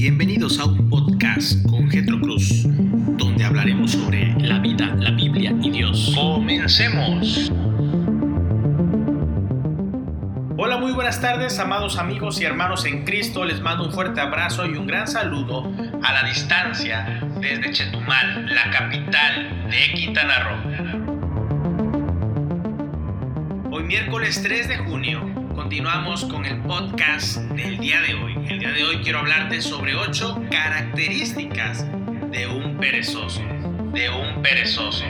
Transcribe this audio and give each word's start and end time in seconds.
Bienvenidos 0.00 0.58
a 0.58 0.64
un 0.64 0.88
podcast 0.88 1.62
con 1.68 1.90
Getro 1.90 2.18
Cruz, 2.22 2.62
donde 2.64 3.44
hablaremos 3.44 3.90
sobre 3.90 4.34
la 4.40 4.58
vida, 4.58 4.86
la 4.96 5.10
Biblia 5.10 5.54
y 5.60 5.70
Dios. 5.70 6.12
¡Comencemos! 6.14 7.52
Hola, 10.56 10.78
muy 10.78 10.92
buenas 10.92 11.20
tardes, 11.20 11.58
amados 11.58 11.98
amigos 11.98 12.40
y 12.40 12.46
hermanos 12.46 12.86
en 12.86 13.04
Cristo. 13.04 13.44
Les 13.44 13.60
mando 13.60 13.84
un 13.84 13.92
fuerte 13.92 14.22
abrazo 14.22 14.64
y 14.64 14.70
un 14.70 14.86
gran 14.86 15.06
saludo 15.06 15.70
a 16.02 16.12
la 16.14 16.24
distancia 16.26 17.20
desde 17.38 17.70
Chetumal, 17.70 18.46
la 18.46 18.70
capital 18.70 19.68
de 19.68 19.92
Quintana 19.94 20.34
Roo. 20.44 20.56
Hoy 23.70 23.82
miércoles 23.82 24.40
3 24.42 24.66
de 24.66 24.78
junio 24.78 25.39
continuamos 25.70 26.24
con 26.24 26.44
el 26.46 26.60
podcast 26.62 27.36
del 27.52 27.78
día 27.78 28.00
de 28.00 28.14
hoy. 28.14 28.34
El 28.48 28.58
día 28.58 28.72
de 28.72 28.82
hoy 28.82 28.96
quiero 29.04 29.20
hablarte 29.20 29.62
sobre 29.62 29.94
ocho 29.94 30.42
características 30.50 31.86
de 32.32 32.48
un 32.48 32.76
perezoso. 32.78 33.40
De 33.92 34.10
un 34.10 34.42
perezoso. 34.42 35.04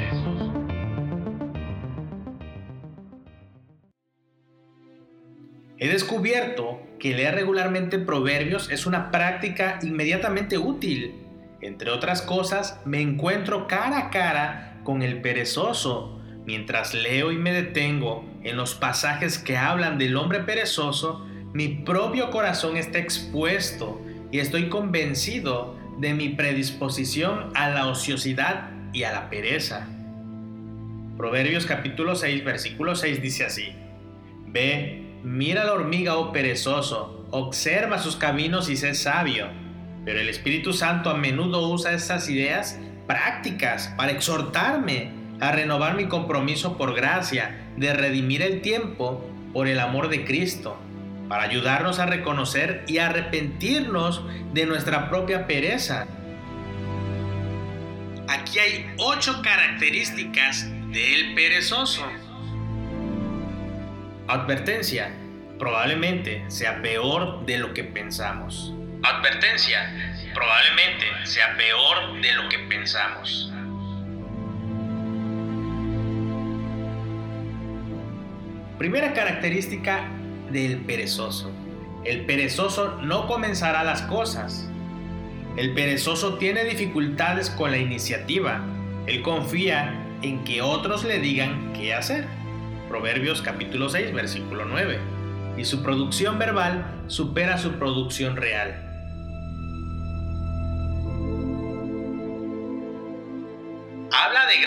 He 5.79 5.89
descubierto 5.89 6.83
que 6.99 7.15
leer 7.15 7.37
regularmente 7.37 7.99
proverbios 7.99 8.71
es 8.71 8.85
una 8.85 9.11
práctica 9.11 9.79
inmediatamente 9.81 10.59
útil. 10.59 11.15
Entre 11.63 11.91
otras 11.91 12.21
cosas, 12.21 12.83
me 12.85 13.01
encuentro 13.01 13.67
cara 13.67 13.97
a 13.97 14.11
cara 14.11 14.83
con 14.85 15.01
el 15.01 15.23
perezoso 15.23 16.20
Mientras 16.51 16.95
leo 16.95 17.31
y 17.31 17.37
me 17.37 17.53
detengo 17.53 18.25
en 18.43 18.57
los 18.57 18.75
pasajes 18.75 19.39
que 19.39 19.57
hablan 19.57 19.99
del 19.99 20.17
hombre 20.17 20.41
perezoso, 20.41 21.25
mi 21.53 21.69
propio 21.69 22.33
corazón 22.33 22.77
está 22.77 22.99
expuesto 22.99 24.03
y 24.33 24.41
estoy 24.41 24.69
convencido 24.69 25.77
de 26.01 26.13
mi 26.13 26.31
predisposición 26.31 27.53
a 27.55 27.71
la 27.71 27.87
ociosidad 27.87 28.71
y 28.93 29.05
a 29.05 29.13
la 29.13 29.31
pereza. 29.31 29.87
Proverbios 31.17 31.67
capítulo 31.67 32.17
6, 32.17 32.45
versículo 32.45 32.97
6 32.97 33.23
dice 33.23 33.45
así, 33.45 33.69
Ve, 34.49 35.21
mira 35.23 35.63
la 35.63 35.75
hormiga, 35.75 36.17
oh 36.17 36.33
perezoso, 36.33 37.29
observa 37.31 38.01
sus 38.01 38.17
caminos 38.17 38.69
y 38.71 38.77
sé 38.77 38.95
sabio. 38.95 39.47
Pero 40.05 40.19
el 40.19 40.29
Espíritu 40.29 40.73
Santo 40.73 41.11
a 41.11 41.15
menudo 41.15 41.69
usa 41.69 41.93
estas 41.93 42.29
ideas 42.29 42.77
prácticas 43.07 43.95
para 43.97 44.11
exhortarme 44.11 45.20
a 45.41 45.53
renovar 45.53 45.95
mi 45.95 46.07
compromiso 46.07 46.77
por 46.77 46.95
gracia 46.95 47.67
de 47.77 47.93
redimir 47.95 48.43
el 48.43 48.61
tiempo 48.61 49.27
por 49.53 49.67
el 49.67 49.81
amor 49.81 50.09
de 50.09 50.25
Cristo, 50.25 50.79
para 51.29 51.45
ayudarnos 51.45 51.99
a 51.99 52.07
reconocer 52.07 52.85
y 52.87 52.99
arrepentirnos 52.99 54.23
de 54.53 54.67
nuestra 54.67 55.09
propia 55.09 55.47
pereza. 55.47 56.07
Aquí 58.29 58.59
hay 58.59 58.95
ocho 58.99 59.41
características 59.43 60.69
del 60.93 61.35
perezoso. 61.35 62.07
Advertencia, 64.29 65.13
probablemente 65.59 66.45
sea 66.49 66.81
peor 66.83 67.45
de 67.47 67.59
lo 67.59 67.75
que 67.75 67.83
pensamos. 67.83 68.73
Advertencia, 69.03 70.15
probablemente 70.35 71.07
sea 71.25 71.57
peor 71.57 72.21
de 72.21 72.33
lo 72.35 72.49
que 72.49 72.59
pensamos. 72.61 73.50
Primera 78.81 79.13
característica 79.13 80.09
del 80.51 80.79
perezoso. 80.79 81.51
El 82.03 82.25
perezoso 82.25 82.97
no 83.03 83.27
comenzará 83.27 83.85
las 83.85 84.01
cosas. 84.01 84.71
El 85.59 85.75
perezoso 85.75 86.39
tiene 86.39 86.65
dificultades 86.65 87.51
con 87.51 87.73
la 87.73 87.77
iniciativa. 87.77 88.65
Él 89.07 89.21
confía 89.21 90.03
en 90.23 90.45
que 90.45 90.63
otros 90.63 91.05
le 91.05 91.19
digan 91.19 91.75
qué 91.75 91.93
hacer. 91.93 92.25
Proverbios 92.89 93.43
capítulo 93.43 93.91
6, 93.91 94.15
versículo 94.15 94.65
9. 94.65 94.99
Y 95.59 95.67
su 95.67 95.83
producción 95.83 96.39
verbal 96.39 97.03
supera 97.07 97.59
su 97.59 97.73
producción 97.73 98.37
real. 98.37 98.90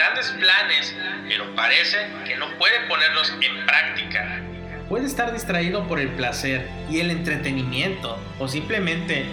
Grandes 0.03 0.31
planes, 0.31 0.95
pero 1.29 1.55
parece 1.55 1.97
que 2.27 2.35
no 2.35 2.47
puede 2.57 2.87
ponerlos 2.89 3.33
en 3.41 3.65
práctica. 3.65 4.41
Puede 4.89 5.05
estar 5.05 5.31
distraído 5.31 5.87
por 5.87 5.99
el 5.99 6.09
placer 6.09 6.69
y 6.89 6.99
el 6.99 7.09
entretenimiento, 7.09 8.19
o 8.37 8.49
simplemente 8.49 9.25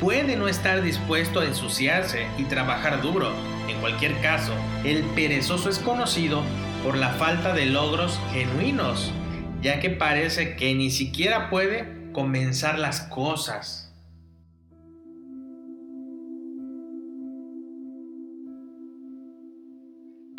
puede 0.00 0.36
no 0.36 0.46
estar 0.46 0.80
dispuesto 0.80 1.40
a 1.40 1.44
ensuciarse 1.44 2.28
y 2.38 2.44
trabajar 2.44 3.02
duro. 3.02 3.32
En 3.68 3.80
cualquier 3.80 4.20
caso, 4.20 4.52
el 4.84 5.02
perezoso 5.16 5.68
es 5.68 5.80
conocido 5.80 6.44
por 6.84 6.96
la 6.96 7.10
falta 7.10 7.52
de 7.52 7.66
logros 7.66 8.20
genuinos, 8.32 9.12
ya 9.60 9.80
que 9.80 9.90
parece 9.90 10.54
que 10.54 10.72
ni 10.74 10.90
siquiera 10.90 11.50
puede 11.50 12.12
comenzar 12.12 12.78
las 12.78 13.00
cosas. 13.00 13.91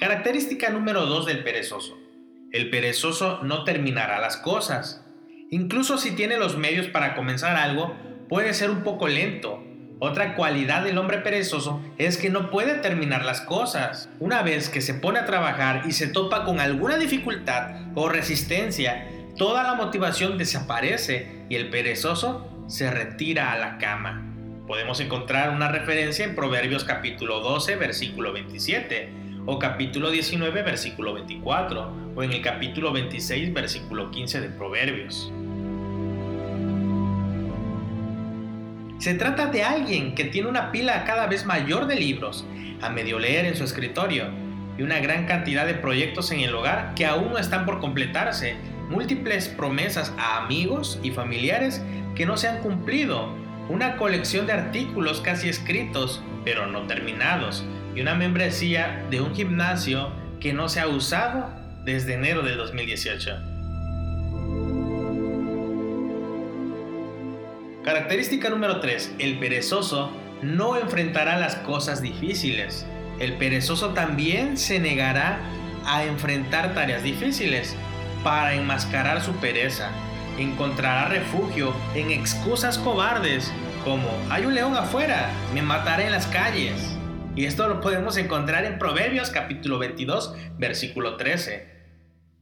Característica 0.03 0.69
número 0.69 1.06
2 1.06 1.28
del 1.28 1.46
perezoso. 1.46 1.97
El 2.52 2.69
perezoso 2.69 3.40
no 3.41 3.64
terminará 3.64 4.19
las 4.19 4.36
cosas. 4.36 5.02
Incluso 5.50 5.97
si 5.97 6.12
tiene 6.12 6.36
los 6.36 6.58
medios 6.58 6.88
para 6.88 7.16
comenzar 7.16 7.56
algo, 7.56 7.96
puede 8.28 8.53
ser 8.53 8.69
un 8.69 8.84
poco 8.84 9.08
lento. 9.08 9.64
Otra 10.00 10.36
cualidad 10.36 10.84
del 10.84 10.97
hombre 10.97 11.19
perezoso 11.19 11.81
es 11.97 12.18
que 12.18 12.30
no 12.30 12.52
puede 12.52 12.80
terminar 12.80 13.24
las 13.24 13.40
cosas. 13.40 14.09
Una 14.19 14.41
vez 14.41 14.68
que 14.68 14.81
se 14.81 14.94
pone 14.94 15.19
a 15.19 15.25
trabajar 15.25 15.84
y 15.88 15.94
se 15.94 16.08
topa 16.08 16.44
con 16.44 16.59
alguna 16.59 16.97
dificultad 16.97 17.70
o 17.96 18.09
resistencia, 18.09 19.08
toda 19.38 19.64
la 19.64 19.75
motivación 19.75 20.38
desaparece 20.38 21.46
y 21.47 21.56
el 21.56 21.70
perezoso 21.70 22.66
se 22.68 22.91
retira 22.91 23.53
a 23.53 23.58
la 23.58 23.78
cama. 23.78 24.22
Podemos 24.68 25.00
encontrar 25.00 25.52
una 25.52 25.70
referencia 25.70 26.25
en 26.25 26.35
Proverbios 26.35 26.84
capítulo 26.84 27.40
12, 27.40 27.78
versículo 27.78 28.34
27 28.34 29.22
o 29.46 29.59
capítulo 29.59 30.09
19, 30.09 30.64
versículo 30.64 31.14
24, 31.14 31.92
o 32.16 32.24
en 32.24 32.31
el 32.31 32.42
capítulo 32.42 32.94
26, 32.94 33.54
versículo 33.54 34.09
15 34.12 34.42
de 34.42 34.50
Proverbios. 34.50 35.31
Se 39.00 39.16
trata 39.16 39.48
de 39.48 39.64
alguien 39.64 40.16
que 40.16 40.26
tiene 40.26 40.48
una 40.48 40.72
pila 40.72 41.03
cada 41.03 41.28
vez 41.28 41.46
mayor 41.46 41.88
de 41.88 41.96
libros 41.96 42.46
a 42.82 42.90
medio 42.90 43.20
leer 43.20 43.46
en 43.46 43.58
su 43.58 43.66
escritorio 43.66 44.28
y 44.78 44.82
una 44.82 45.00
gran 45.00 45.26
cantidad 45.26 45.66
de 45.66 45.74
proyectos 45.74 46.32
en 46.32 46.40
el 46.40 46.56
hogar 46.56 46.94
que 46.96 47.06
aún 47.06 47.32
no 47.32 47.38
están 47.38 47.66
por 47.66 47.82
completarse, 47.82 48.56
múltiples 48.90 49.50
promesas 49.50 50.14
a 50.18 50.38
amigos 50.38 51.00
y 51.03 51.12
familiares 51.12 51.84
que 52.16 52.26
no 52.26 52.38
se 52.38 52.48
han 52.48 52.59
cumplido, 52.59 53.28
una 53.68 53.98
colección 53.98 54.48
de 54.48 54.53
artículos 54.53 55.20
casi 55.20 55.50
escritos 55.50 56.22
pero 56.46 56.68
no 56.68 56.84
terminados, 56.88 57.66
y 57.96 58.02
una 58.02 58.16
membresía 58.16 59.06
de 59.09 59.22
un 59.22 59.36
gimnasio 59.36 60.12
que 60.40 60.54
no 60.54 60.70
se 60.70 60.80
ha 60.80 60.88
usado 60.88 61.50
desde 61.84 62.16
enero 62.16 62.42
del 62.42 62.58
2018. 62.58 63.38
Característica 67.84 68.50
número 68.50 68.80
3. 68.80 69.16
El 69.20 69.40
perezoso 69.40 70.12
no 70.42 70.78
enfrentará 70.78 71.38
las 71.38 71.56
cosas 71.58 72.02
difíciles. 72.02 72.86
El 73.20 73.34
perezoso 73.34 73.90
también 73.90 74.58
se 74.58 74.80
negará 74.80 75.40
a 75.86 76.06
enfrentar 76.06 76.74
tareas 76.74 77.03
difíciles 77.03 77.76
para 78.24 78.53
enmascarar 78.53 79.22
su 79.22 79.34
pereza. 79.34 79.91
Encontrará 80.38 81.09
refugio 81.09 81.73
en 81.94 82.12
excusas 82.12 82.78
cobardes 82.78 83.52
como 83.84 84.09
hay 84.29 84.46
un 84.46 84.56
león 84.56 84.76
afuera, 84.78 85.29
me 85.53 85.62
mataré 85.62 86.06
en 86.06 86.14
las 86.14 86.26
calles. 86.28 86.92
Y 87.35 87.46
esto 87.46 87.68
lo 87.68 87.82
podemos 87.82 88.18
encontrar 88.18 88.64
en 88.64 88.78
Proverbios 88.78 89.32
capítulo 89.32 89.80
22, 89.80 90.35
versículo 90.59 91.18
13. 91.18 91.68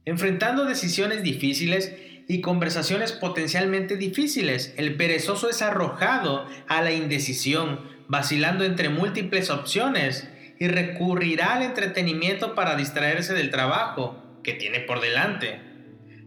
Enfrentando 0.04 0.66
decisiones 0.66 1.22
difíciles 1.22 1.96
y 2.28 2.42
conversaciones 2.42 3.12
potencialmente 3.12 3.96
difíciles, 3.96 4.74
el 4.76 4.96
perezoso 4.96 5.48
es 5.48 5.62
arrojado 5.62 6.46
a 6.68 6.82
la 6.82 6.92
indecisión, 6.92 7.80
vacilando 8.06 8.64
entre 8.64 8.90
múltiples 8.90 9.48
opciones 9.48 10.28
y 10.60 10.68
recurrirá 10.68 11.54
al 11.54 11.62
entretenimiento 11.62 12.54
para 12.54 12.76
distraerse 12.76 13.32
del 13.32 13.50
trabajo 13.50 14.40
que 14.44 14.52
tiene 14.52 14.80
por 14.80 15.00
delante. 15.00 15.58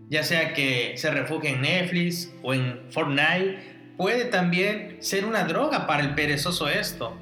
Ya 0.10 0.24
sea 0.24 0.54
que 0.54 0.94
se 0.98 1.12
refugie 1.12 1.52
en 1.52 1.62
Netflix 1.62 2.34
o 2.42 2.56
en 2.56 2.82
Fortnite, 2.90 3.94
puede 3.96 4.26
también 4.26 4.98
ser 5.02 5.26
una 5.26 5.44
droga 5.44 5.86
para 5.86 6.02
el 6.02 6.16
perezoso 6.16 6.68
esto. 6.68 7.16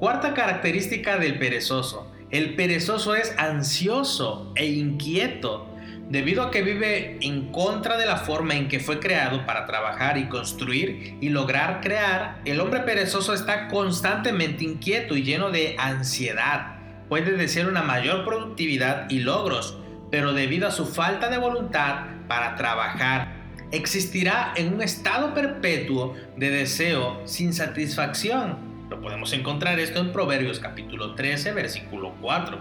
Cuarta 0.00 0.32
característica 0.32 1.18
del 1.18 1.38
perezoso. 1.38 2.10
El 2.30 2.54
perezoso 2.54 3.14
es 3.14 3.34
ansioso 3.36 4.50
e 4.56 4.64
inquieto. 4.64 5.68
Debido 6.08 6.42
a 6.42 6.50
que 6.50 6.62
vive 6.62 7.18
en 7.20 7.52
contra 7.52 7.98
de 7.98 8.06
la 8.06 8.16
forma 8.16 8.54
en 8.54 8.68
que 8.68 8.80
fue 8.80 8.98
creado 8.98 9.44
para 9.44 9.66
trabajar 9.66 10.16
y 10.16 10.30
construir 10.30 11.18
y 11.20 11.28
lograr 11.28 11.82
crear, 11.82 12.40
el 12.46 12.60
hombre 12.60 12.80
perezoso 12.80 13.34
está 13.34 13.68
constantemente 13.68 14.64
inquieto 14.64 15.18
y 15.18 15.22
lleno 15.22 15.50
de 15.50 15.76
ansiedad. 15.78 16.78
Puede 17.10 17.32
desear 17.32 17.68
una 17.68 17.82
mayor 17.82 18.24
productividad 18.24 19.10
y 19.10 19.18
logros, 19.18 19.76
pero 20.10 20.32
debido 20.32 20.66
a 20.66 20.70
su 20.70 20.86
falta 20.86 21.28
de 21.28 21.36
voluntad 21.36 22.06
para 22.26 22.56
trabajar, 22.56 23.34
existirá 23.70 24.54
en 24.56 24.72
un 24.72 24.80
estado 24.80 25.34
perpetuo 25.34 26.14
de 26.38 26.48
deseo 26.48 27.20
sin 27.26 27.52
satisfacción. 27.52 28.69
Lo 28.90 29.00
podemos 29.00 29.32
encontrar 29.32 29.78
esto 29.78 30.00
en 30.00 30.10
Proverbios 30.10 30.58
capítulo 30.58 31.14
13, 31.14 31.52
versículo 31.52 32.12
4. 32.20 32.58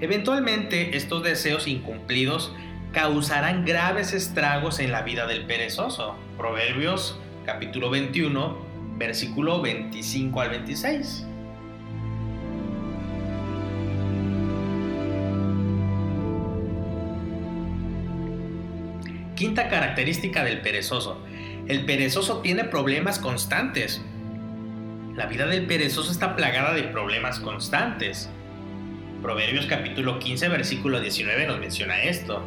Eventualmente 0.00 0.96
estos 0.96 1.22
deseos 1.22 1.68
incumplidos 1.68 2.54
causarán 2.92 3.66
graves 3.66 4.14
estragos 4.14 4.80
en 4.80 4.92
la 4.92 5.02
vida 5.02 5.26
del 5.26 5.44
perezoso. 5.44 6.16
Proverbios 6.38 7.20
capítulo 7.44 7.90
21, 7.90 8.56
versículo 8.96 9.60
25 9.60 10.40
al 10.40 10.48
26. 10.48 11.26
Quinta 19.34 19.68
característica 19.68 20.44
del 20.44 20.62
perezoso. 20.62 21.20
El 21.68 21.84
perezoso 21.84 22.38
tiene 22.38 22.64
problemas 22.64 23.18
constantes. 23.18 24.02
La 25.16 25.24
vida 25.24 25.46
del 25.46 25.64
perezoso 25.64 26.12
está 26.12 26.36
plagada 26.36 26.74
de 26.74 26.82
problemas 26.82 27.40
constantes. 27.40 28.28
Proverbios 29.22 29.64
capítulo 29.64 30.18
15 30.18 30.46
versículo 30.50 31.00
19 31.00 31.46
nos 31.46 31.58
menciona 31.58 32.02
esto. 32.02 32.46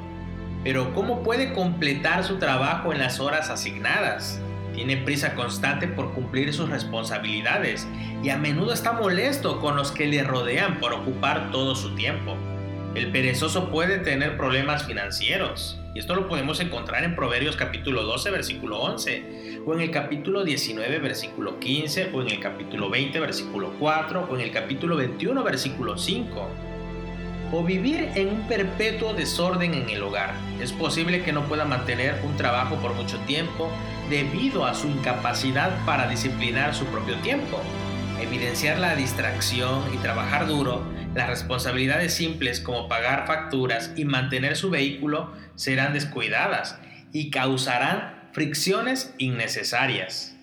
Pero 0.64 0.94
¿cómo 0.94 1.24
puede 1.24 1.52
completar 1.54 2.24
su 2.24 2.38
trabajo 2.38 2.94
en 2.94 3.00
las 3.00 3.20
horas 3.20 3.50
asignadas? 3.50 4.40
Tiene 4.76 4.98
prisa 4.98 5.34
constante 5.34 5.88
por 5.88 6.14
cumplir 6.14 6.54
sus 6.54 6.70
responsabilidades 6.70 7.88
y 8.22 8.30
a 8.30 8.38
menudo 8.38 8.72
está 8.72 8.92
molesto 8.92 9.60
con 9.60 9.76
los 9.76 9.92
que 9.92 10.06
le 10.06 10.24
rodean 10.24 10.80
por 10.80 10.94
ocupar 10.94 11.50
todo 11.50 11.74
su 11.74 11.96
tiempo. 11.96 12.38
El 12.94 13.12
perezoso 13.12 13.72
puede 13.72 13.98
tener 13.98 14.38
problemas 14.38 14.86
financieros, 14.86 15.79
y 15.94 16.00
esto 16.00 16.16
lo 16.16 16.28
podemos 16.28 16.60
encontrar 16.60 17.04
en 17.04 17.16
Proverbios 17.16 17.56
capítulo 17.56 18.04
12, 18.04 18.32
versículo 18.32 18.80
11, 18.80 19.62
o 19.66 19.74
en 19.74 19.82
el 19.82 19.92
capítulo 19.92 20.44
19, 20.44 21.00
versículo 21.00 21.60
15, 21.60 22.12
o 22.14 22.22
en 22.22 22.30
el 22.30 22.40
capítulo 22.40 22.90
20, 22.90 23.20
versículo 23.20 23.74
4, 23.80 24.28
o 24.30 24.36
en 24.36 24.42
el 24.42 24.52
capítulo 24.52 24.96
21, 24.96 25.44
versículo 25.44 25.98
5 25.98 26.50
o 27.52 27.64
vivir 27.64 28.12
en 28.16 28.30
un 28.30 28.48
perpetuo 28.48 29.14
desorden 29.14 29.74
en 29.74 29.90
el 29.90 30.04
hogar. 30.04 30.34
Es 30.62 30.72
posible 30.72 31.24
que 31.24 31.34
no 31.34 31.48
pueda 31.48 31.66
mantener 31.66 32.22
un 32.24 32.36
trabajo 32.38 32.76
por 32.76 32.94
mucho 32.94 33.18
tiempo 33.22 33.72
debido 34.10 34.66
a 34.66 34.74
su 34.74 34.88
incapacidad 34.88 35.84
para 35.86 36.08
disciplinar 36.08 36.76
su 36.76 36.86
propio 36.86 37.16
tiempo. 37.18 37.60
Evidenciar 38.22 38.80
la 38.80 38.96
distracción 38.96 39.82
y 39.94 39.98
trabajar 39.98 40.46
duro, 40.46 40.84
las 41.16 41.30
responsabilidades 41.30 42.14
simples 42.14 42.60
como 42.60 42.90
pagar 42.90 43.26
facturas 43.26 43.94
y 43.96 44.04
mantener 44.04 44.58
su 44.58 44.70
vehículo 44.70 45.32
serán 45.56 45.94
descuidadas 45.94 46.78
y 47.14 47.32
causarán 47.32 48.30
fricciones 48.34 49.16
innecesarias. 49.20 50.36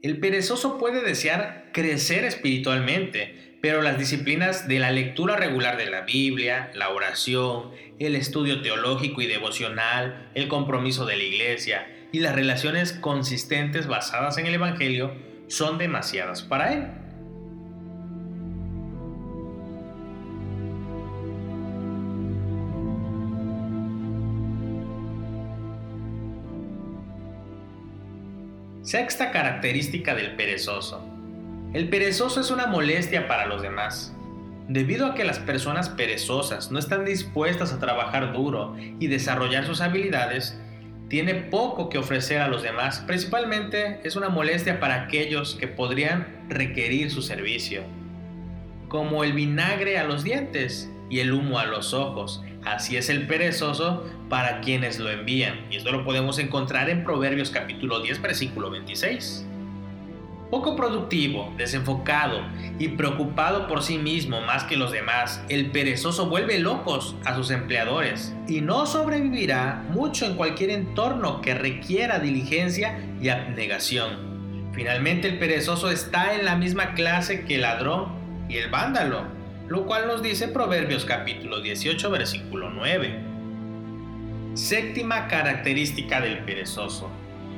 El 0.00 0.20
perezoso 0.20 0.78
puede 0.78 1.02
desear 1.02 1.70
crecer 1.72 2.24
espiritualmente, 2.24 3.58
pero 3.60 3.82
las 3.82 3.98
disciplinas 3.98 4.68
de 4.68 4.78
la 4.78 4.92
lectura 4.92 5.34
regular 5.36 5.76
de 5.76 5.90
la 5.90 6.02
Biblia, 6.02 6.70
la 6.74 6.90
oración, 6.90 7.72
el 7.98 8.14
estudio 8.14 8.62
teológico 8.62 9.20
y 9.20 9.26
devocional, 9.26 10.30
el 10.34 10.46
compromiso 10.46 11.04
de 11.04 11.16
la 11.16 11.24
iglesia 11.24 11.88
y 12.12 12.20
las 12.20 12.36
relaciones 12.36 12.92
consistentes 12.92 13.88
basadas 13.88 14.38
en 14.38 14.46
el 14.46 14.54
Evangelio 14.54 15.35
son 15.48 15.78
demasiadas 15.78 16.42
para 16.42 16.72
él. 16.72 16.86
Sexta 28.82 29.32
característica 29.32 30.14
del 30.14 30.36
perezoso 30.36 31.16
el 31.76 31.90
perezoso 31.90 32.40
es 32.40 32.50
una 32.50 32.66
molestia 32.66 33.28
para 33.28 33.44
los 33.44 33.60
demás. 33.60 34.14
Debido 34.66 35.04
a 35.04 35.14
que 35.14 35.24
las 35.24 35.38
personas 35.38 35.90
perezosas 35.90 36.70
no 36.70 36.78
están 36.78 37.04
dispuestas 37.04 37.70
a 37.72 37.78
trabajar 37.78 38.32
duro 38.32 38.74
y 38.78 39.08
desarrollar 39.08 39.66
sus 39.66 39.82
habilidades, 39.82 40.58
tiene 41.08 41.34
poco 41.34 41.88
que 41.88 41.98
ofrecer 41.98 42.40
a 42.40 42.48
los 42.48 42.62
demás. 42.62 43.00
Principalmente 43.06 44.00
es 44.04 44.16
una 44.16 44.28
molestia 44.28 44.80
para 44.80 45.02
aquellos 45.02 45.54
que 45.54 45.68
podrían 45.68 46.26
requerir 46.48 47.10
su 47.10 47.22
servicio, 47.22 47.82
como 48.88 49.24
el 49.24 49.32
vinagre 49.32 49.98
a 49.98 50.04
los 50.04 50.24
dientes 50.24 50.90
y 51.08 51.20
el 51.20 51.32
humo 51.32 51.58
a 51.58 51.66
los 51.66 51.94
ojos. 51.94 52.42
Así 52.64 52.96
es 52.96 53.08
el 53.08 53.26
perezoso 53.28 54.04
para 54.28 54.60
quienes 54.60 54.98
lo 54.98 55.10
envían. 55.10 55.66
Y 55.70 55.76
esto 55.76 55.92
lo 55.92 56.04
podemos 56.04 56.38
encontrar 56.38 56.90
en 56.90 57.04
Proverbios 57.04 57.50
capítulo 57.50 58.00
10, 58.00 58.20
versículo 58.22 58.70
26. 58.70 59.46
Poco 60.50 60.76
productivo, 60.76 61.52
desenfocado 61.56 62.40
y 62.78 62.88
preocupado 62.88 63.66
por 63.66 63.82
sí 63.82 63.98
mismo 63.98 64.40
más 64.42 64.62
que 64.62 64.76
los 64.76 64.92
demás, 64.92 65.42
el 65.48 65.72
perezoso 65.72 66.26
vuelve 66.26 66.60
locos 66.60 67.16
a 67.24 67.34
sus 67.34 67.50
empleadores 67.50 68.32
y 68.46 68.60
no 68.60 68.86
sobrevivirá 68.86 69.82
mucho 69.90 70.24
en 70.24 70.36
cualquier 70.36 70.70
entorno 70.70 71.40
que 71.40 71.54
requiera 71.54 72.20
diligencia 72.20 72.96
y 73.20 73.28
abnegación. 73.28 74.70
Finalmente 74.72 75.26
el 75.26 75.38
perezoso 75.40 75.90
está 75.90 76.36
en 76.36 76.44
la 76.44 76.54
misma 76.54 76.94
clase 76.94 77.44
que 77.44 77.56
el 77.56 77.62
ladrón 77.62 78.06
y 78.48 78.58
el 78.58 78.70
vándalo, 78.70 79.24
lo 79.66 79.84
cual 79.84 80.06
nos 80.06 80.22
dice 80.22 80.46
Proverbios 80.46 81.04
capítulo 81.04 81.60
18 81.60 82.08
versículo 82.08 82.70
9. 82.70 83.18
Séptima 84.54 85.26
característica 85.26 86.20
del 86.20 86.38
perezoso. 86.44 87.10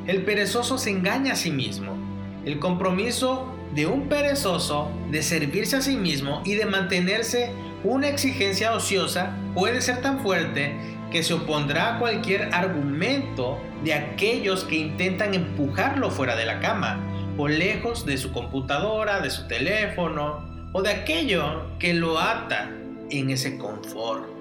El 0.07 0.23
perezoso 0.23 0.79
se 0.79 0.89
engaña 0.89 1.35
a 1.35 1.37
sí 1.37 1.51
mismo 1.51 2.08
el 2.45 2.59
compromiso 2.59 3.55
de 3.75 3.87
un 3.87 4.09
perezoso 4.09 4.91
de 5.11 5.23
servirse 5.23 5.77
a 5.77 5.83
sí 5.83 5.97
mismo 5.97 6.43
y 6.45 6.55
de 6.55 6.67
mantenerse 6.67 7.53
una 7.85 8.09
exigencia 8.09 8.73
ociosa 8.73 9.37
puede 9.55 9.81
ser 9.81 10.01
tan 10.01 10.21
fuerte 10.21 10.75
que 11.11 11.23
se 11.23 11.35
opondrá 11.35 11.97
a 11.97 11.99
cualquier 11.99 12.55
argumento 12.55 13.59
de 13.85 13.95
aquellos 13.95 14.65
que 14.65 14.77
intentan 14.77 15.35
empujarlo 15.35 16.11
fuera 16.11 16.37
de 16.37 16.47
la 16.47 16.61
cama 16.61 17.01
o 17.37 17.49
lejos 17.49 18.05
de 18.05 18.19
su 18.19 18.33
computadora, 18.33 19.21
de 19.21 19.31
su 19.31 19.47
teléfono 19.47 20.45
o 20.73 20.83
de 20.83 20.91
aquello 20.91 21.79
que 21.79 21.95
lo 21.95 22.19
ata 22.19 22.71
en 23.11 23.31
ese 23.31 23.57
confort. 23.57 24.38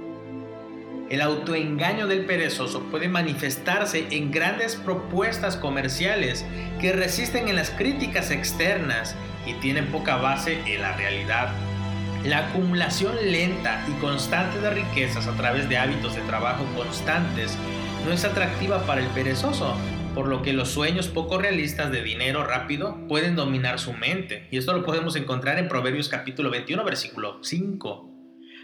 El 1.09 1.21
autoengaño 1.21 2.05
del 2.07 2.25
perezoso 2.25 2.83
puede 2.91 3.07
manifestarse 3.07 4.07
en 4.11 4.29
grandes 4.29 4.75
propuestas 4.75 5.55
comerciales 5.55 6.45
que 6.81 6.91
resisten 6.91 7.47
en 7.47 7.55
las 7.55 7.69
críticas 7.69 8.29
externas 8.29 9.15
y 9.45 9.53
tienen 9.53 9.87
poca 9.87 10.17
base 10.17 10.59
en 10.65 10.81
la 10.81 10.97
realidad. 10.97 11.53
La 12.25 12.49
acumulación 12.49 13.15
lenta 13.23 13.85
y 13.87 13.93
constante 14.01 14.59
de 14.59 14.69
riquezas 14.69 15.27
a 15.27 15.37
través 15.37 15.69
de 15.69 15.77
hábitos 15.77 16.13
de 16.13 16.21
trabajo 16.23 16.65
constantes 16.75 17.57
no 18.05 18.11
es 18.11 18.25
atractiva 18.25 18.85
para 18.85 18.99
el 18.99 19.07
perezoso, 19.07 19.77
por 20.13 20.27
lo 20.27 20.41
que 20.41 20.51
los 20.51 20.69
sueños 20.69 21.07
poco 21.07 21.37
realistas 21.37 21.89
de 21.89 22.03
dinero 22.03 22.43
rápido 22.43 22.97
pueden 23.07 23.37
dominar 23.37 23.79
su 23.79 23.93
mente. 23.93 24.47
Y 24.51 24.57
esto 24.57 24.73
lo 24.73 24.83
podemos 24.83 25.15
encontrar 25.15 25.57
en 25.57 25.69
Proverbios 25.69 26.09
capítulo 26.09 26.49
21, 26.49 26.83
versículo 26.83 27.39
5. 27.41 28.16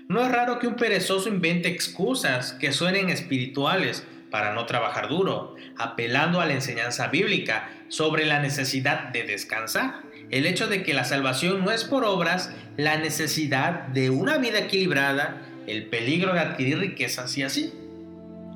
No 0.09 0.23
es 0.23 0.31
raro 0.31 0.59
que 0.59 0.67
un 0.67 0.75
perezoso 0.75 1.29
invente 1.29 1.69
excusas 1.69 2.53
que 2.53 2.73
suenen 2.73 3.09
espirituales 3.09 4.05
para 4.29 4.53
no 4.53 4.65
trabajar 4.65 5.07
duro, 5.07 5.55
apelando 5.77 6.41
a 6.41 6.45
la 6.45 6.53
enseñanza 6.53 7.07
bíblica 7.07 7.69
sobre 7.87 8.25
la 8.25 8.39
necesidad 8.39 9.09
de 9.09 9.23
descansar, 9.23 10.01
el 10.29 10.45
hecho 10.45 10.67
de 10.67 10.83
que 10.83 10.93
la 10.93 11.03
salvación 11.03 11.63
no 11.63 11.71
es 11.71 11.83
por 11.83 12.03
obras, 12.03 12.53
la 12.75 12.97
necesidad 12.97 13.87
de 13.87 14.09
una 14.09 14.37
vida 14.37 14.59
equilibrada, 14.59 15.41
el 15.67 15.85
peligro 15.85 16.33
de 16.33 16.39
adquirir 16.39 16.79
riquezas 16.79 17.37
y 17.37 17.43
así. 17.43 17.73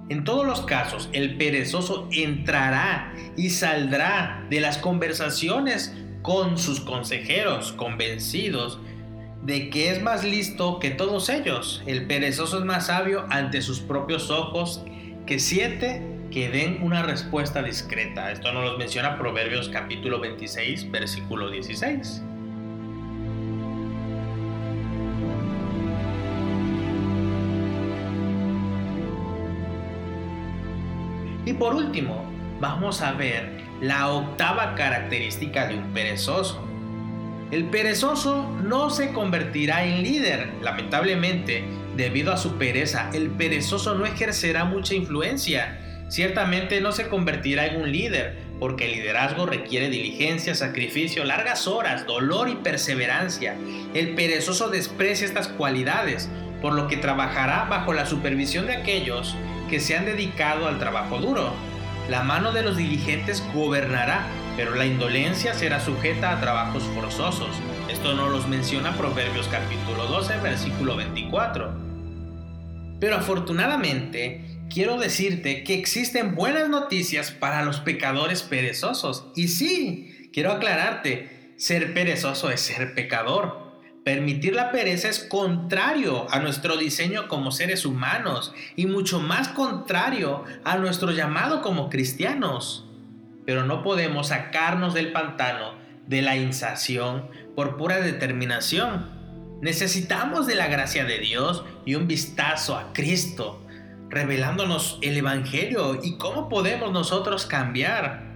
En 0.10 0.24
todos 0.24 0.46
los 0.46 0.62
casos, 0.62 1.10
el 1.14 1.38
perezoso 1.38 2.10
entrará 2.12 3.14
y 3.38 3.52
saldrá 3.52 4.46
de 4.50 4.60
las 4.60 4.78
conversaciones 4.78 5.94
con 6.24 6.58
sus 6.58 6.82
consejeros, 6.82 7.72
convencidos 7.74 8.80
de 9.48 9.70
que 9.70 9.92
es 9.92 10.02
más 10.02 10.26
listo 10.26 10.78
que 10.78 10.90
todos 10.90 11.30
ellos. 11.30 11.82
El 11.86 12.06
perezoso 12.06 12.60
es 12.60 12.66
más 12.66 12.88
sabio 12.88 13.26
ante 13.30 13.62
sus 13.62 13.80
propios 13.80 14.30
ojos 14.30 14.84
que 15.26 15.40
siete 15.40 16.06
que 16.32 16.50
den 16.50 16.84
una 16.84 17.02
respuesta 17.04 17.64
discreta. 17.64 18.30
Esto 18.34 18.52
nos 18.52 18.66
lo 18.66 18.78
menciona 18.78 19.18
Proverbios 19.18 19.70
capítulo 19.70 20.20
26, 20.20 20.92
versículo 20.92 21.50
16. 21.50 22.22
Y 31.46 31.54
por 31.54 31.74
último, 31.74 32.30
vamos 32.60 33.02
a 33.02 33.14
ver 33.14 33.62
la 33.80 34.12
octava 34.12 34.76
característica 34.76 35.68
de 35.68 35.78
un 35.78 35.94
perezoso. 35.94 36.68
El 37.50 37.70
perezoso 37.70 38.52
no 38.62 38.90
se 38.90 39.14
convertirá 39.14 39.86
en 39.86 40.04
líder, 40.04 40.50
lamentablemente, 40.62 41.64
debido 41.96 42.34
a 42.34 42.38
su 42.38 42.58
pereza. 42.58 43.10
El 43.14 43.30
perezoso 43.30 43.96
no 43.96 44.06
ejercerá 44.06 44.66
mucha 44.66 44.96
influencia. 44.96 45.80
Ciertamente 46.10 46.82
no 46.82 46.92
se 46.92 47.08
convertirá 47.08 47.68
en 47.68 47.82
un 47.82 47.90
líder, 47.90 48.38
porque 48.60 48.88
el 48.88 48.92
liderazgo 48.92 49.46
requiere 49.46 49.90
diligencia, 49.90 50.56
sacrificio, 50.56 51.24
largas 51.24 51.68
horas, 51.68 52.06
dolor 52.06 52.50
y 52.50 52.56
perseverancia. 52.56 53.56
El 53.94 54.14
perezoso 54.14 54.68
desprecia 54.68 55.26
estas 55.26 55.48
cualidades, 55.48 56.30
por 56.62 56.74
lo 56.74 56.90
que 56.90 56.98
trabajará 56.98 57.64
bajo 57.64 57.94
la 57.94 58.06
supervisión 58.06 58.68
de 58.68 58.76
aquellos 58.76 59.36
que 59.70 59.80
se 59.80 59.96
han 59.96 60.06
dedicado 60.06 60.68
al 60.68 60.80
trabajo 60.80 61.20
duro. 61.20 61.54
La 62.10 62.24
mano 62.24 62.54
de 62.54 62.62
los 62.62 62.78
diligentes 62.78 63.44
gobernará, 63.54 64.26
pero 64.56 64.76
la 64.76 64.86
indolencia 64.86 65.54
será 65.54 65.82
sujeta 65.82 66.32
a 66.32 66.40
trabajos 66.40 66.84
forzosos. 66.96 67.50
Esto 67.92 68.14
no 68.14 68.30
los 68.30 68.48
menciona 68.48 68.96
Proverbios 68.96 69.50
capítulo 69.50 70.06
12, 70.06 70.38
versículo 70.38 70.96
24. 70.96 71.70
Pero 73.02 73.18
afortunadamente, 73.18 74.62
quiero 74.70 74.98
decirte 74.98 75.66
que 75.66 75.74
existen 75.74 76.34
buenas 76.34 76.70
noticias 76.70 77.32
para 77.32 77.66
los 77.66 77.82
pecadores 77.82 78.42
perezosos. 78.42 79.28
Y 79.36 79.50
sí, 79.50 80.30
quiero 80.32 80.54
aclararte, 80.54 81.56
ser 81.58 81.94
perezoso 81.94 82.50
es 82.52 82.62
ser 82.62 82.94
pecador. 82.94 83.67
Permitir 84.08 84.56
la 84.56 84.72
pereza 84.72 85.10
es 85.10 85.20
contrario 85.20 86.28
a 86.32 86.40
nuestro 86.40 86.78
diseño 86.78 87.28
como 87.28 87.52
seres 87.52 87.86
humanos 87.86 88.54
y 88.78 88.86
mucho 88.86 89.20
más 89.20 89.50
contrario 89.50 90.46
a 90.64 90.78
nuestro 90.78 91.12
llamado 91.12 91.62
como 91.62 91.90
cristianos. 91.90 92.86
Pero 93.46 93.66
no 93.66 93.84
podemos 93.84 94.30
sacarnos 94.30 94.94
del 94.94 95.12
pantano 95.12 95.74
de 96.06 96.22
la 96.22 96.38
insación 96.38 97.28
por 97.54 97.76
pura 97.76 98.00
determinación. 98.00 99.10
Necesitamos 99.62 100.48
de 100.48 100.56
la 100.56 100.68
gracia 100.68 101.04
de 101.04 101.20
Dios 101.20 101.66
y 101.86 101.96
un 101.96 102.08
vistazo 102.08 102.78
a 102.78 102.94
Cristo, 102.94 103.62
revelándonos 104.08 105.00
el 105.02 105.18
Evangelio 105.18 106.00
y 106.02 106.18
cómo 106.18 106.48
podemos 106.48 106.94
nosotros 106.94 107.46
cambiar. 107.46 108.27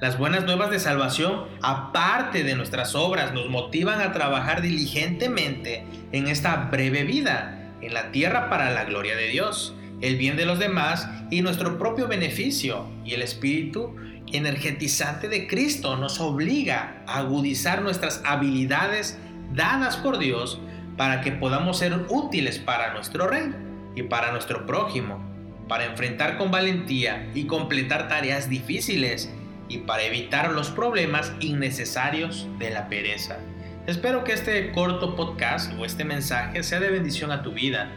Las 0.00 0.16
buenas 0.16 0.44
nuevas 0.44 0.70
de 0.70 0.78
salvación, 0.78 1.46
aparte 1.60 2.44
de 2.44 2.54
nuestras 2.54 2.94
obras, 2.94 3.34
nos 3.34 3.48
motivan 3.48 4.00
a 4.00 4.12
trabajar 4.12 4.62
diligentemente 4.62 5.84
en 6.12 6.28
esta 6.28 6.68
breve 6.70 7.02
vida, 7.02 7.72
en 7.80 7.94
la 7.94 8.12
tierra 8.12 8.48
para 8.48 8.70
la 8.70 8.84
gloria 8.84 9.16
de 9.16 9.26
Dios, 9.26 9.74
el 10.00 10.16
bien 10.16 10.36
de 10.36 10.46
los 10.46 10.60
demás 10.60 11.08
y 11.32 11.42
nuestro 11.42 11.78
propio 11.78 12.06
beneficio. 12.06 12.86
Y 13.04 13.14
el 13.14 13.22
Espíritu 13.22 13.96
energetizante 14.32 15.28
de 15.28 15.48
Cristo 15.48 15.96
nos 15.96 16.20
obliga 16.20 17.02
a 17.08 17.18
agudizar 17.18 17.82
nuestras 17.82 18.22
habilidades 18.24 19.18
dadas 19.52 19.96
por 19.96 20.18
Dios 20.18 20.60
para 20.96 21.22
que 21.22 21.32
podamos 21.32 21.76
ser 21.78 22.06
útiles 22.08 22.60
para 22.60 22.92
nuestro 22.92 23.26
Rey 23.26 23.52
y 23.96 24.04
para 24.04 24.30
nuestro 24.30 24.64
prójimo, 24.64 25.18
para 25.66 25.86
enfrentar 25.86 26.38
con 26.38 26.52
valentía 26.52 27.28
y 27.34 27.48
completar 27.48 28.06
tareas 28.06 28.48
difíciles 28.48 29.34
y 29.68 29.78
para 29.78 30.02
evitar 30.02 30.52
los 30.52 30.70
problemas 30.70 31.32
innecesarios 31.40 32.46
de 32.58 32.70
la 32.70 32.88
pereza. 32.88 33.38
Espero 33.86 34.24
que 34.24 34.32
este 34.32 34.72
corto 34.72 35.16
podcast 35.16 35.72
o 35.78 35.84
este 35.84 36.04
mensaje 36.04 36.62
sea 36.62 36.80
de 36.80 36.90
bendición 36.90 37.30
a 37.30 37.42
tu 37.42 37.52
vida. 37.52 37.90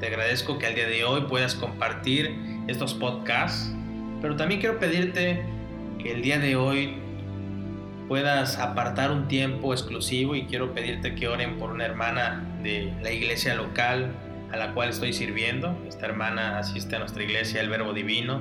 Te 0.00 0.06
agradezco 0.06 0.58
que 0.58 0.66
al 0.66 0.74
día 0.74 0.86
de 0.86 1.04
hoy 1.04 1.22
puedas 1.22 1.54
compartir 1.54 2.34
estos 2.66 2.94
podcasts, 2.94 3.70
pero 4.22 4.36
también 4.36 4.60
quiero 4.60 4.78
pedirte 4.78 5.42
que 5.98 6.12
el 6.12 6.22
día 6.22 6.38
de 6.38 6.56
hoy 6.56 6.94
puedas 8.08 8.58
apartar 8.58 9.10
un 9.10 9.28
tiempo 9.28 9.72
exclusivo 9.72 10.34
y 10.34 10.44
quiero 10.44 10.74
pedirte 10.74 11.14
que 11.14 11.28
oren 11.28 11.58
por 11.58 11.70
una 11.72 11.84
hermana 11.84 12.42
de 12.62 12.92
la 13.02 13.10
iglesia 13.10 13.54
local 13.54 14.12
a 14.52 14.56
la 14.56 14.72
cual 14.72 14.90
estoy 14.90 15.12
sirviendo. 15.12 15.76
Esta 15.88 16.06
hermana 16.06 16.58
asiste 16.58 16.96
a 16.96 16.98
nuestra 16.98 17.22
iglesia 17.22 17.60
El 17.60 17.68
Verbo 17.68 17.92
Divino 17.92 18.40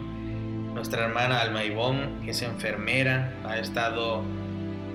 nuestra 0.74 1.06
hermana 1.06 1.40
Alma 1.40 1.64
Ivón 1.64 2.24
es 2.26 2.42
enfermera, 2.42 3.34
ha 3.46 3.58
estado 3.58 4.24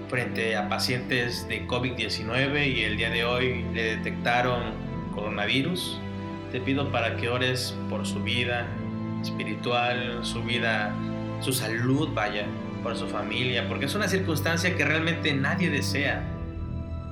frente 0.08 0.56
a 0.56 0.68
pacientes 0.68 1.47
de 1.49 1.66
COVID-19 1.66 2.75
y 2.75 2.82
el 2.82 2.97
día 2.97 3.11
de 3.11 3.25
hoy 3.25 3.64
le 3.73 3.97
detectaron 3.97 4.73
coronavirus. 5.14 6.00
Te 6.50 6.61
pido 6.61 6.90
para 6.90 7.16
que 7.16 7.28
ores 7.28 7.76
por 7.88 8.06
su 8.06 8.23
vida 8.23 8.66
espiritual, 9.23 10.25
su 10.25 10.42
vida, 10.42 10.94
su 11.40 11.52
salud, 11.52 12.08
vaya, 12.12 12.47
por 12.82 12.97
su 12.97 13.06
familia, 13.06 13.68
porque 13.68 13.85
es 13.85 13.94
una 13.94 14.08
circunstancia 14.08 14.75
que 14.76 14.85
realmente 14.85 15.32
nadie 15.35 15.70
desea. 15.70 16.23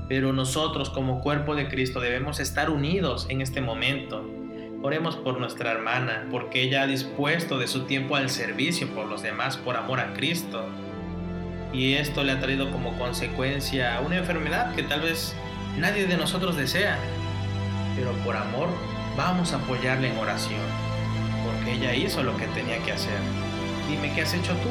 Pero 0.09 0.33
nosotros 0.33 0.91
como 0.91 1.21
cuerpo 1.21 1.55
de 1.55 1.69
Cristo 1.69 2.01
debemos 2.01 2.41
estar 2.41 2.71
unidos 2.71 3.27
en 3.29 3.41
este 3.41 3.61
momento 3.61 4.25
Oremos 4.87 5.17
por 5.17 5.41
nuestra 5.41 5.73
hermana, 5.73 6.29
porque 6.31 6.63
ella 6.63 6.83
ha 6.83 6.87
dispuesto 6.87 7.59
de 7.59 7.67
su 7.67 7.87
tiempo 7.87 8.15
al 8.15 8.31
servicio 8.31 8.87
por 8.87 9.07
los 9.07 9.21
demás 9.21 9.57
por 9.57 9.77
amor 9.77 9.99
a 9.99 10.15
Cristo. 10.15 10.65
Y 11.73 11.95
esto 11.95 12.23
le 12.23 12.31
ha 12.31 12.39
traído 12.39 12.71
como 12.71 12.97
consecuencia 12.97 14.01
una 14.07 14.19
enfermedad 14.19 14.77
que 14.77 14.85
tal 14.85 15.01
vez 15.01 15.35
nadie 15.77 16.07
de 16.07 16.17
nosotros 16.17 16.57
desea. 16.57 16.99
Pero 17.97 18.13
por 18.25 18.37
amor 18.37 18.69
vamos 19.17 19.53
a 19.53 19.57
apoyarle 19.57 20.13
en 20.13 20.19
oración, 20.19 20.63
porque 21.45 21.73
ella 21.73 21.93
hizo 21.93 22.23
lo 22.23 22.37
que 22.37 22.47
tenía 22.47 22.79
que 22.85 22.93
hacer. 22.93 23.19
Dime 23.91 24.15
qué 24.15 24.23
has 24.23 24.35
hecho 24.35 24.53
tú. 24.53 24.69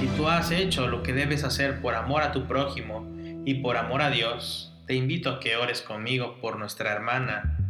Si 0.00 0.08
tú 0.16 0.26
has 0.26 0.50
hecho 0.50 0.88
lo 0.88 1.04
que 1.04 1.12
debes 1.12 1.44
hacer 1.44 1.80
por 1.80 1.94
amor 1.94 2.22
a 2.22 2.32
tu 2.32 2.48
prójimo 2.48 3.06
y 3.44 3.54
por 3.62 3.76
amor 3.76 4.02
a 4.02 4.10
Dios, 4.10 4.74
te 4.88 4.94
invito 4.94 5.30
a 5.30 5.38
que 5.38 5.54
ores 5.54 5.80
conmigo 5.80 6.40
por 6.40 6.58
nuestra 6.58 6.90
hermana 6.90 7.61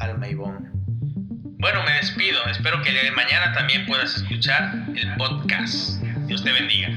Alma 0.00 0.28
Ivonne. 0.28 0.68
Bueno, 1.60 1.82
me 1.84 1.92
despido. 1.92 2.44
Espero 2.46 2.82
que 2.82 3.10
mañana 3.12 3.52
también 3.52 3.86
puedas 3.86 4.16
escuchar 4.16 4.72
el 4.96 5.14
podcast. 5.16 6.02
Dios 6.26 6.42
te 6.42 6.52
bendiga. 6.52 6.88